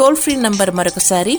[0.00, 1.32] Toll free number మరొకసారి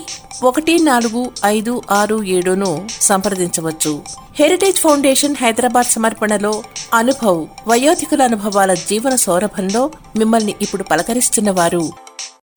[0.43, 3.91] ఒకటి నాలుగు ఐదు ఆరు ఏడును సంప్రదించవచ్చు.
[4.39, 6.51] హెరిటేజ్ ఫౌండేషన్ హైదరాబాద్ సమర్పణలో
[6.93, 7.39] అనుభవ్
[7.69, 9.83] వయోధికుల అనుభవాల జీవన సౌరభంలో
[10.19, 11.83] మిమ్మల్ని ఇప్పుడు పలకరిస్తున్న వారు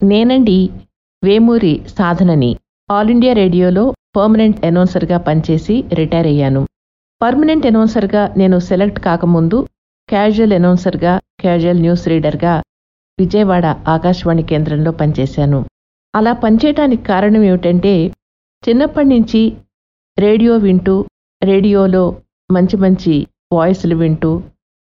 [0.03, 0.59] నేనండి
[1.23, 2.53] వేమూరి సాధనని.
[2.89, 3.85] ఆల్ ఇండియా రేడియోలో
[4.17, 6.63] పర్మనెంట్ అనౌన్సర్గా పనిచేసి రిటైర్ అయ్యాను.
[7.23, 9.61] పర్మనెంట్ అనౌన్సర్గా నేను సెలెక్ట్ కాకముందు
[10.09, 12.55] క్యాజువల్ అనౌన్సర్గా క్యాజువల్ న్యూస్ రీడర్గా
[13.19, 15.61] విజయవాడ ఆకాశవాణి కేంద్రంలో పనిచేశాను.
[16.15, 17.95] అలా పనిచేయటానికి కారణం ఏమిటంటే
[18.63, 19.43] చిన్నప్పటి నుంచి
[20.17, 20.95] రేడియో వింటూ
[21.43, 22.05] రేడియోలో
[22.51, 23.15] మంచి మంచి
[23.53, 24.31] వాయిస్లు వింటూ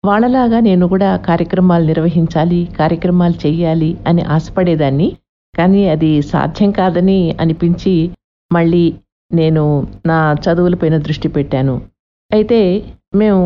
[0.05, 5.09] వాళ్ళలాగా నేను కూడా కార్యక్రమాలు నిర్వహించాలి కార్యక్రమాలు చేయాలి అని ఆశపడేదాన్ని.
[5.55, 7.95] కానీ అది సాధ్యం కాదని అనిపించి
[8.51, 8.85] మళ్ళీ
[9.31, 9.63] నేను
[10.11, 11.75] నా చదువులపైన దృష్టి పెట్టాను.
[12.31, 12.61] అయితే
[13.21, 13.41] మేము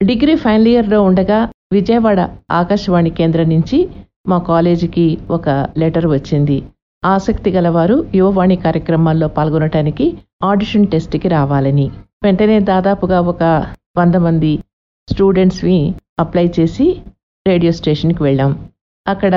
[0.00, 1.38] డిగ్రీ ఫైనల్ ఇయర్లో ఉండగా
[1.72, 2.20] విజయవాడ
[2.60, 3.78] ఆకాశవాణి కేంద్రం నుంచి
[4.30, 5.06] మా కాలేజీకి
[5.36, 5.46] ఒక
[5.80, 6.58] లెటర్ వచ్చింది.
[7.04, 11.90] ఆసక్తి గలవారు యువవాణి కార్యక్రమాల్లో పాల్గొనటానికి ఆడిషన్ టెస్ట్కి రావాలని.
[12.24, 13.42] వెంటనే దాదాపుగా ఒక
[13.98, 14.58] వంద మంది
[15.08, 16.86] స్టూడెంట్స్ని అప్లై చేసి
[17.46, 18.68] రేడియో స్టేషన్కి వెళ్ళాం.
[19.06, 19.34] అక్కడ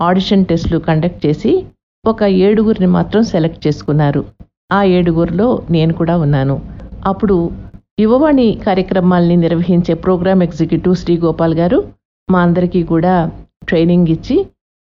[0.00, 1.66] ఆడిషన్ టెస్ట్లు కండక్ట్ చేసి
[2.06, 4.24] ఒక ఏడుగురిని మాత్రం సెలెక్ట్ చేసుకున్నారు.
[4.72, 6.56] ఆ ఏడుగురిలో నేను కూడా ఉన్నాను.
[7.06, 7.50] అప్పుడు
[8.00, 11.78] యువవాణి కార్యక్రమాల్ని నిర్వహించే ప్రోగ్రామ్ ఎగ్జిక్యూటివ్ శ్రీ గోపాల్ గారు
[12.30, 13.30] మా అందరికీ కూడా
[13.68, 14.36] ట్రైనింగ్ ఇచ్చి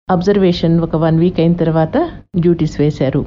[0.09, 1.97] అబ్జర్వేషన్ ఒక వన్ వీక్ అయిన తర్వాత
[2.39, 3.23] డ్యూటీస్ వేశారు.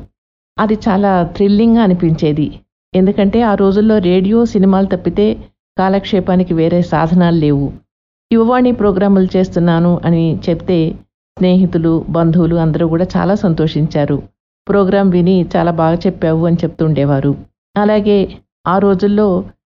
[0.58, 2.48] అది చాలా థ్రిల్లింగ్గా అనిపించేది.
[2.94, 5.26] ఎందుకంటే ఆ రోజుల్లో రేడియో సినిమాలు తప్పితే
[5.78, 7.68] కాలక్షేపానికి వేరే సాధనాలు లేవు.
[8.32, 10.80] యువవాణి ప్రోగ్రాములు చేస్తున్నాను అని చెప్తే
[11.38, 14.18] స్నేహితులు బంధువులు అందరూ కూడా చాలా సంతోషించారు.
[14.68, 17.32] ప్రోగ్రాం విని చాలా బాగా చెప్పావు అని చెప్తుండేవారు.
[17.76, 18.18] అలాగే
[18.68, 19.28] ఆ రోజుల్లో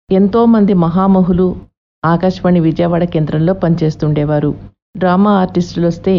[0.10, 1.48] ఎంతోమంది మహామహులు
[2.04, 4.52] ఆకాశవాణి విజయవాడ కేంద్రంలో పనిచేస్తుండేవారు.
[4.98, 6.16] డ్రామా ఆర్టిస్టులు వస్తే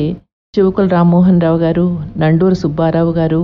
[0.55, 1.85] చివుకుల రామ్మోహన్ రావు గారు
[2.21, 3.39] నండూరు సుబ్బారావు గారు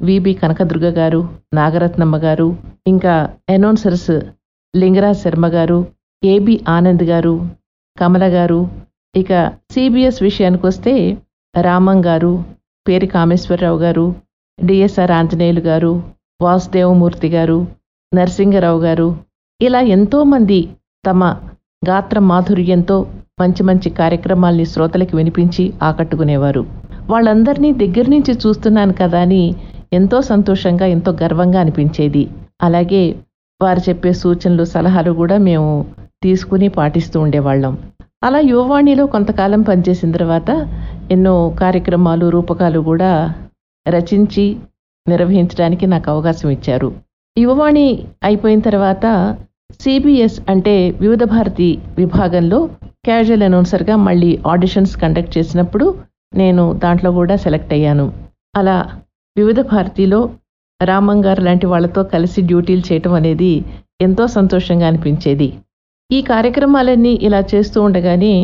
[0.00, 1.20] విబి కనకదుర్గ గారు
[1.54, 2.46] నాగరత్నమ్మ గారు
[2.86, 3.14] ఇంకా
[3.54, 4.12] అనౌన్సర్స్
[4.74, 5.78] లింగరాజ్ శర్మ గారు
[6.22, 7.34] ఏబి ఆనంద్ గారు
[7.96, 8.60] కమల గారు.
[9.14, 9.32] ఇక
[9.72, 10.94] సిబిఎస్ విషయానికి వస్తే
[11.54, 12.32] రామం గారు
[12.86, 14.06] పేరు కామేశ్వరరావు గారు
[14.58, 15.92] డిఎస్ఆర్ ఆంజనేయులు గారు
[16.42, 17.58] వాసుదేవమూర్తి గారు
[18.12, 19.08] నరసింగరావు గారు.
[19.60, 20.60] ఇలా ఎంతోమంది
[21.04, 21.20] తమ
[21.88, 23.06] గాత్ర మాధుర్యంతో
[23.40, 26.66] మంచి మంచి కార్యక్రమాల్ని శ్రోతలకు వినిపించి ఆకట్టుకునేవారు.
[27.10, 29.54] వాళ్ళందరినీ దగ్గర నుంచి చూస్తున్నాను కదా అని
[29.92, 32.28] ఎంతో సంతోషంగా ఎంతో గర్వంగా అనిపించేది.
[32.62, 33.02] అలాగే
[33.62, 35.86] వారు చెప్పే సూచనలు సలహాలు కూడా మేము
[36.22, 37.78] తీసుకుని పాటిస్తూ ఉండేవాళ్ళం.
[38.22, 40.50] అలా యువవాణిలో కొంతకాలం పనిచేసిన తర్వాత
[41.10, 43.34] ఎన్నో కార్యక్రమాలు రూపకాలు కూడా
[43.88, 44.56] రచించి
[45.06, 46.92] నిర్వహించడానికి నాకు అవకాశం ఇచ్చారు.
[47.38, 47.86] యువవాణి
[48.24, 49.06] అయిపోయిన తర్వాత
[49.82, 51.68] సిబిఎస్ అంటే వివిధ భారతి
[51.98, 52.58] విభాగంలో
[53.06, 55.86] క్యాజువల్ అనౌన్సర్గా మళ్ళీ ఆడిషన్స్ కండక్ట్ చేసినప్పుడు
[56.34, 58.06] నేను దాంట్లో కూడా సెలెక్ట్ అయ్యాను.
[58.56, 58.76] అలా
[59.36, 60.20] వివిధ భారతిలో
[60.80, 63.52] రామంగారు లాంటి వాళ్ళతో కలిసి డ్యూటీలు చేయటం అనేది
[64.00, 65.48] ఎంతో సంతోషంగా అనిపించేది.
[66.10, 68.34] ఈ కార్యక్రమాలన్నీ ఇలా చేస్తూ ఉండగానే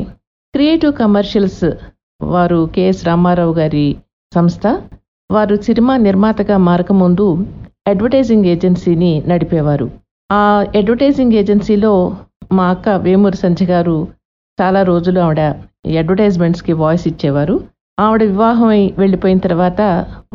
[0.55, 1.65] క్రియేటివ్ కమర్షియల్స్
[2.21, 3.87] వారు కెఎస్ రామారావు గారి
[4.33, 4.65] సంస్థ
[5.31, 7.27] వారు సినిమా నిర్మాతగా మారకముందు
[7.89, 9.87] అడ్వర్టైజింగ్ ఏజెన్సీని నడిపేవారు.
[10.33, 12.17] ఆ అడ్వర్టైజింగ్ ఏజెన్సీలో
[12.53, 14.09] మా అక్క వేమూరి సంచి గారు
[14.59, 15.41] చాలా రోజులు ఆవిడ
[15.99, 17.55] అడ్వర్టైజ్మెంట్స్కి వాయిస్ ఇచ్చేవారు.
[17.99, 19.81] ఆవిడ వివాహం అయి వెళ్ళిపోయిన తర్వాత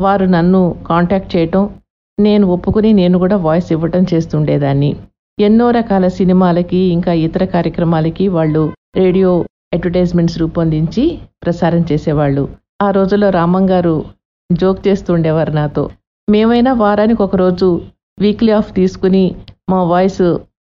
[0.00, 1.70] వారు నన్ను కాంటాక్ట్ చేయటం
[2.18, 4.96] నేను ఒప్పుకుని నేను కూడా వాయిస్ ఇవ్వటం చేస్తుండేదాన్ని.
[5.38, 8.62] ఎన్నో రకాల సినిమాలకి ఇంకా ఇతర కార్యక్రమాలకి వాళ్ళు
[8.96, 9.44] రేడియో
[9.74, 12.48] అడ్వర్టైజ్మెంట్స్ రూపొందించి ప్రసారం చేసేవాళ్ళు.
[12.82, 13.96] ఆ రోజుల్లో రామం గారు
[14.52, 15.90] జోక్ చేస్తుండేవారు నాతో.
[16.28, 17.68] మేమైనా వారానికి ఒక రోజు
[18.20, 19.24] వీక్లీ ఆఫ్ తీసుకుని
[19.68, 20.22] మా వాయిస్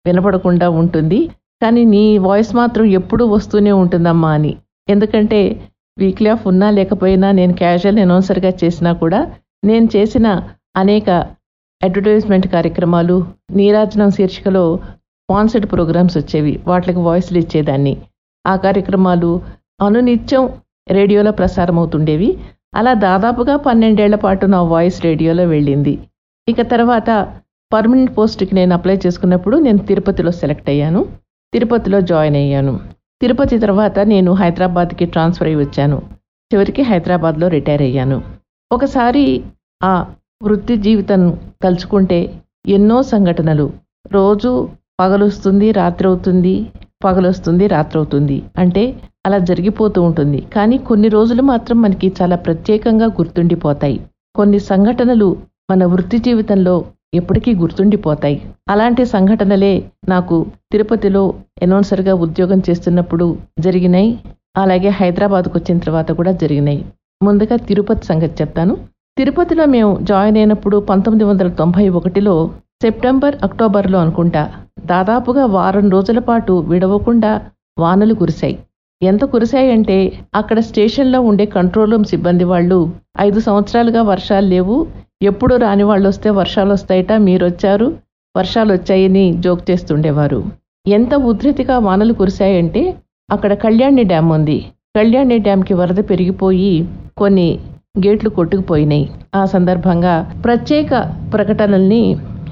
[0.07, 1.19] వినపడకుండా ఉంటుంది.
[1.62, 4.51] కానీ నీ వాయిస్ మాత్రం ఎప్పుడూ వస్తూనే ఉంటుందమ్మా అని.
[4.88, 5.40] ఎందుకంటే
[5.98, 9.19] వీక్లీ ఆఫ్ ఉన్నా లేకపోయినా నేను క్యాజువల్ అనౌన్సర్గా చేసినా కూడా
[9.69, 10.28] నేను చేసిన
[10.81, 11.10] అనేక
[11.81, 13.16] అడ్వర్టైజ్మెంట్ కార్యక్రమాలు
[13.51, 16.54] నీరాజనం శీర్షికలో స్పాన్సర్డ్ ప్రోగ్రామ్స్ వచ్చేవి.
[16.68, 17.94] వాటికి వాయిస్లు ఇచ్చేదాన్ని.
[18.45, 19.31] ఆ కార్యక్రమాలు
[19.81, 20.45] అనునిత్యం
[20.88, 22.30] రేడియోలో ప్రసారం అవుతుండేవి
[22.75, 25.94] అలా దాదాపుగా పన్నెండేళ్ళ పాటు నా వాయిస్ రేడియోలో వెళ్ళింది.
[26.48, 27.10] ఇక తర్వాత
[27.74, 31.01] పర్మనెంట్ పోస్ట్కి నేను అప్లై చేసుకున్నప్పుడు నేను తిరుపతిలో సెలెక్ట్ అయ్యాను.
[31.54, 32.80] తిరుపతిలో జాయిన్ అయ్యాను.
[33.21, 35.98] తిరుపతి తర్వాత నేను హైదరాబాద్కి ట్రాన్స్ఫర్ అయ్యి వచ్చాను.
[36.51, 38.21] చివరికి హైదరాబాద్లో రిటైర్ అయ్యాను.
[38.71, 39.44] ఒకసారి
[39.83, 39.94] ఆ
[40.44, 41.21] వృత్తి జీవితం
[41.63, 42.19] తలుచుకుంటే
[42.68, 43.68] ఎన్నో సంఘటనలు.
[44.12, 44.69] రోజు
[45.00, 46.68] పగలొస్తుంది రాత్రి అవుతుంది
[47.04, 48.83] పగలొస్తుంది రాత్రి అవుతుంది అంటే
[49.25, 50.39] అలా జరిగిపోతూ ఉంటుంది.
[50.54, 54.00] కానీ కొన్ని రోజులు మాత్రం మనకి చాలా ప్రత్యేకంగా గుర్తుండిపోతాయి.
[54.36, 55.30] కొన్ని సంఘటనలు
[55.71, 56.75] మన వృత్తి జీవితంలో
[57.14, 58.38] ఎప్పటికీ గుర్తుండిపోతాయి.
[58.70, 59.74] అలాంటి సంఘటనలే
[60.10, 60.36] నాకు
[60.72, 61.24] తిరుపతిలో
[61.66, 63.28] అనౌన్సర్గా ఉద్యోగం చేస్తున్నప్పుడు
[63.60, 64.12] జరిగినాయి.
[64.58, 66.82] అలాగే హైదరాబాద్కు వచ్చిన తర్వాత కూడా జరిగినాయి.
[67.22, 68.74] ముందుగా తిరుపతి సంగతి చెప్తాను.
[69.18, 72.36] తిరుపతిలో మేము జాయిన్ అయినప్పుడు పంతొమ్మిది వందల తొంభై ఒకటిలో
[72.84, 74.44] సెప్టెంబర్ అక్టోబర్లో అనుకుంటా
[74.86, 77.32] దాదాపుగా వారం రోజుల పాటు విడవకుండా
[77.78, 78.56] వానలు కురిశాయి.
[79.02, 79.98] ఎంత కురిశాయంటే
[80.36, 82.80] అక్కడ స్టేషన్లో ఉండే కంట్రోల్ రూమ్ సిబ్బంది వాళ్ళు
[83.20, 84.78] ఐదు సంవత్సరాలుగా వర్షాలు లేవు
[85.21, 87.88] ఎప్పుడు రాని వాళ్ళు వస్తే వర్షాలు వస్తాయట మీరు వచ్చారు
[88.36, 90.38] వర్షాలు వచ్చాయని జోక్ చేస్తుండేవారు.
[90.88, 92.83] ఎంత ఉధృతిగా వానలు కురిశాయంటే
[93.30, 94.57] అక్కడ కళ్యాణి డ్యామ్ ఉంది.
[94.95, 96.71] కళ్యాణి డ్యామ్కి వరద పెరిగిపోయి
[97.18, 97.48] కొన్ని
[98.06, 99.06] గేట్లు కొట్టుకుపోయినాయి.
[99.36, 100.92] ఆ సందర్భంగా ప్రత్యేక
[101.33, 102.04] ప్రకటనల్ని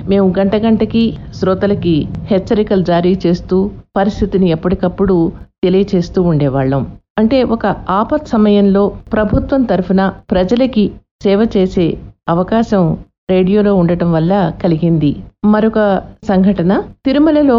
[0.09, 1.95] మేము గంట గంటకి శ్రోతలకి
[2.31, 3.57] హెచ్చరికలు జారీ చేస్తూ
[3.97, 5.17] పరిస్థితిని ఎప్పటికప్పుడు
[5.63, 6.83] తెలియచేస్తూ ఉండేవాళ్ళం.
[7.17, 7.65] అంటే ఒక
[7.99, 8.83] ఆపత్ సమయంలో
[9.13, 10.83] ప్రభుత్వం తరఫున ప్రజలకి
[11.23, 11.85] సేవ చేసే
[12.29, 12.83] అవకాశం
[13.29, 14.33] రేడియోలో ఉండటం వల్ల
[14.63, 15.09] కలిగింది.
[15.45, 15.79] మరొక
[16.27, 16.73] సంఘటన
[17.05, 17.57] తిరుమలలో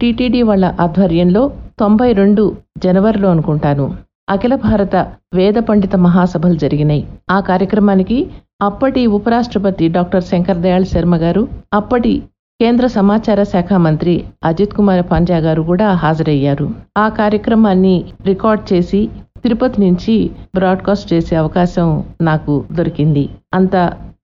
[0.00, 1.42] టీటీడీ వాళ్ళ ఆధ్వర్యంలో
[1.80, 2.44] తొంభై రెండు
[2.84, 3.86] జనవరిలో అనుకుంటాను.
[4.28, 4.96] అఖిల భారత
[5.34, 7.02] వేద పండిత మహాసభలు జరిగినాయి.
[7.30, 8.18] ఆ కార్యక్రమానికి
[8.62, 11.42] అప్పటి ఉపరాష్ట్రపతి డాక్టర్ శంకర్ దయాళ్ శర్మ గారు
[11.72, 12.14] అప్పటి
[12.60, 14.14] కేంద్ర సమాచార శాఖ మంత్రి
[14.44, 16.66] అజిత్ కుమార్ పాండ్యా గారు కూడా హాజరయ్యారు.
[16.98, 17.94] ఆ కార్యక్రమాన్ని
[18.26, 19.00] రికార్డ్ చేసి
[19.44, 20.14] తిరుపతి నుంచి
[20.54, 21.88] బ్రాడ్కాస్ట్ చేసే అవకాశం
[22.22, 23.24] నాకు దొరికింది.
[23.54, 23.74] అంత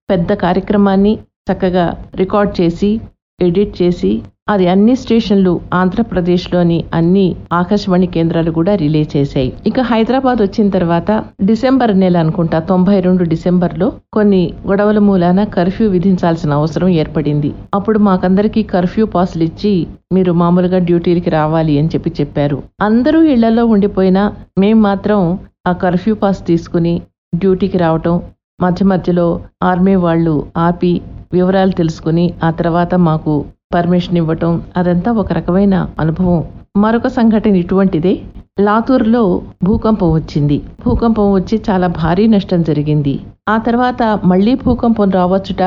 [0.09, 1.13] పెద్ద కార్యక్రమాన్ని
[1.47, 1.85] చక్కగా
[2.15, 2.89] రికార్డ్ చేసి
[3.39, 4.09] ఎడిట్ చేసి
[4.49, 9.49] అది అన్ని స్టేషన్లు ఆంధ్రప్రదేశ్లోని అన్ని ఆకాశవాణి కేంద్రాలు కూడా రిలే చేశాయి.
[9.65, 11.09] ఇక హైదరాబాద్ వచ్చిన తర్వాత
[11.41, 14.39] డిసెంబర్ నెల అనుకుంటా తొంభై రెండు డిసెంబర్లో కొన్ని
[14.69, 17.51] గొడవల మూలాన కర్ఫ్యూ విధించాల్సిన అవసరం ఏర్పడింది.
[17.73, 19.73] అప్పుడు మాకందరికీ కర్ఫ్యూ పాసులు ఇచ్చి
[20.13, 22.57] మీరు మామూలుగా డ్యూటీలకి రావాలి అని చెప్పి చెప్పారు.
[22.81, 24.23] అందరూ ఇళ్ళలో ఉండిపోయినా
[24.63, 25.21] మేం మాత్రం
[25.67, 26.95] ఆ కర్ఫ్యూ పాస్ తీసుకుని
[27.35, 28.17] డ్యూటీకి రావటం
[28.59, 29.27] మధ్య మధ్యలో
[29.63, 30.93] ఆర్మీ వాళ్ళు ఆపి
[31.33, 36.43] వివరాలు తెలుసుకుని ఆ తర్వాత మాకు పర్మిషన్ ఇవ్వటం అదంతా ఒక రకమైన అనుభవం.
[36.77, 38.21] మరొక సంఘటన ఇటువంటిదే.
[38.59, 40.61] లాతూర్లో భూకంపం వచ్చింది.
[40.85, 43.19] భూకంపం వచ్చి చాలా భారీ నష్టం జరిగింది.
[43.49, 45.63] ఆ తర్వాత మళ్ళీ భూకంపం రావచ్చుట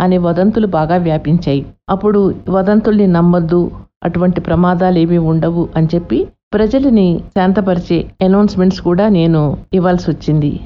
[0.00, 1.66] అనే వదంతులు బాగా వ్యాపించాయి.
[1.88, 3.70] అప్పుడు వదంతుల్ని నమ్మొద్దు
[4.04, 10.60] అటువంటి ప్రమాదాలు ఏమీ ఉండవు అని చెప్పి ప్రజలని శాంతపరిచే అనౌన్స్మెంట్స్ కూడా నేను ఇవ్వాల్సి వచ్చింది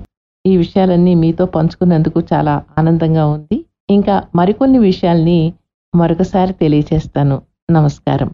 [0.46, 3.64] ఈ విషయాలన్నీ మీతో పంచుకున్నందుకు చాలా ఆనందంగా ఉంది.
[3.90, 5.52] ఇంకా మరికొన్ని విషయాల్ని
[5.94, 7.42] మరొకసారి తెలియచేస్తాను.
[7.70, 8.30] నమస్కారం.